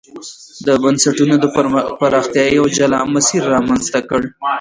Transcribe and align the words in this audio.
د 0.65 0.67
بنسټونو 0.83 1.35
د 1.43 1.45
پراختیا 1.99 2.45
یو 2.57 2.65
جلا 2.77 3.01
مسیر 3.15 3.41
رامنځته 3.53 3.99
کړ. 4.09 4.21